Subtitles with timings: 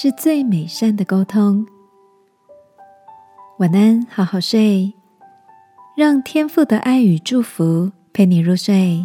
[0.00, 1.66] 是最美善的沟通。
[3.58, 4.94] 晚安，好好睡，
[5.96, 9.04] 让天父的爱与祝福陪你入睡。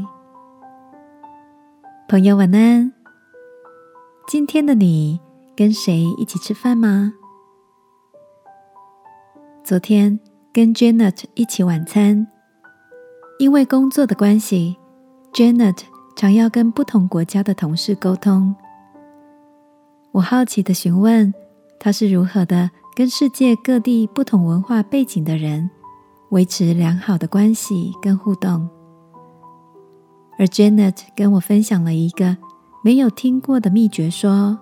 [2.08, 2.94] 朋友，晚安。
[4.28, 5.20] 今天的你
[5.58, 7.12] 跟谁一起吃饭吗？
[9.64, 10.20] 昨天
[10.54, 12.28] 跟 Janet 一起晚餐，
[13.40, 14.78] 因为工作的关系
[15.34, 18.56] ，Janet 常要跟不同国家的同事沟通。
[20.14, 21.34] 我好奇的询问
[21.80, 25.68] 他是如何的跟世界各地不同文化背景的人
[26.30, 28.70] 维持良好的关系跟互动，
[30.38, 32.38] 而 Janet 跟我分享了一个
[32.84, 34.60] 没有听过的秘诀，说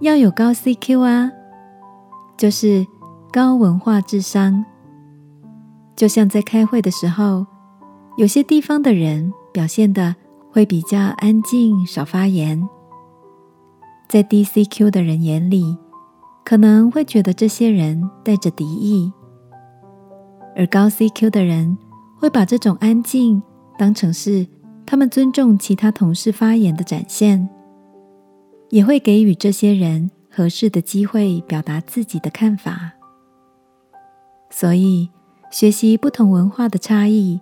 [0.00, 1.30] 要有高 CQ 啊，
[2.36, 2.84] 就是
[3.32, 4.64] 高文化智商。
[5.94, 7.46] 就像在开会的时候，
[8.16, 10.16] 有些地方的人表现的
[10.50, 12.68] 会比较安静，少发言。
[14.12, 15.78] 在低 CQ 的人眼里，
[16.44, 19.10] 可能会觉得这些人带着敌意；
[20.54, 21.78] 而高 CQ 的人
[22.18, 23.42] 会把这种安静
[23.78, 24.46] 当成是
[24.84, 27.48] 他们尊重其他同事发言的展现，
[28.68, 32.92] 也会给予这些人合适的机会表达自己的看法。
[34.50, 35.08] 所以，
[35.50, 37.40] 学习不同文化的差异，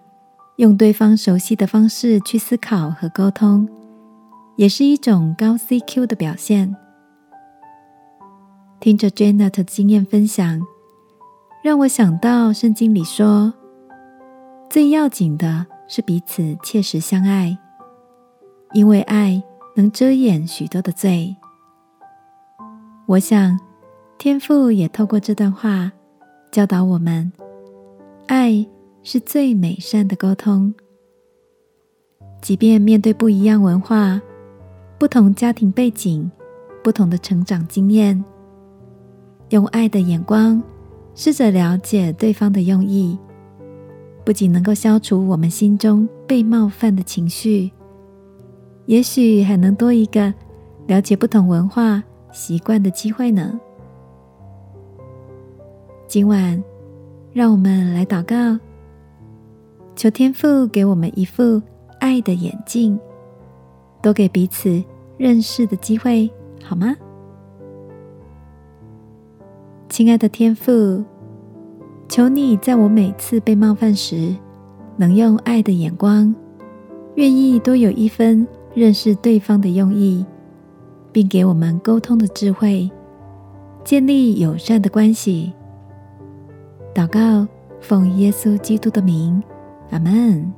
[0.58, 3.68] 用对方熟悉的方式去思考和沟通。
[4.60, 6.76] 也是一种高 CQ 的表现。
[8.78, 10.60] 听着 Janet 经验分享，
[11.64, 13.54] 让我想到圣经里说，
[14.68, 17.56] 最要紧的是彼此切实相爱，
[18.74, 19.42] 因为爱
[19.76, 21.34] 能遮掩许多的罪。
[23.06, 23.58] 我想，
[24.18, 25.90] 天父也透过这段话
[26.52, 27.32] 教导我们，
[28.26, 28.66] 爱
[29.02, 30.74] 是最美善的沟通，
[32.42, 34.20] 即便面对不一样文化。
[35.00, 36.30] 不同家庭背景，
[36.84, 38.22] 不同的成长经验，
[39.48, 40.62] 用爱的眼光
[41.14, 43.18] 试着了解对方的用意，
[44.26, 47.70] 不仅能够消除我们心中被冒犯的情绪，
[48.84, 50.34] 也许还能多一个
[50.86, 53.58] 了解不同文化习惯的机会呢。
[56.06, 56.62] 今晚，
[57.32, 58.60] 让我们来祷告，
[59.96, 61.62] 求天父给我们一副
[62.00, 63.00] 爱的眼镜。
[64.02, 64.82] 多给彼此
[65.18, 66.30] 认识的机会，
[66.62, 66.94] 好吗？
[69.88, 71.04] 亲爱的天父，
[72.08, 74.34] 求你在我每次被冒犯时，
[74.96, 76.34] 能用爱的眼光，
[77.16, 80.24] 愿意多有一分认识对方的用意，
[81.12, 82.90] 并给我们沟通的智慧，
[83.84, 85.52] 建立友善的关系。
[86.94, 87.46] 祷告，
[87.80, 89.42] 奉耶稣基督的名，
[89.90, 90.52] 阿门。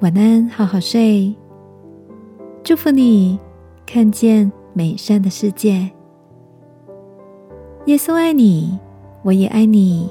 [0.00, 1.34] 晚安，好好睡。
[2.64, 3.38] 祝福你
[3.84, 5.90] 看见美善的世界。
[7.84, 8.78] 耶稣爱你，
[9.22, 10.08] 我也爱你。